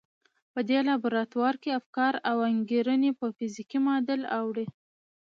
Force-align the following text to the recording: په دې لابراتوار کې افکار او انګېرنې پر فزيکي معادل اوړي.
په 0.53 0.59
دې 0.69 0.79
لابراتوار 0.89 1.55
کې 1.61 1.77
افکار 1.79 2.13
او 2.29 2.37
انګېرنې 2.51 3.11
پر 3.19 3.29
فزيکي 3.37 3.79
معادل 3.85 4.21
اوړي. 4.37 4.65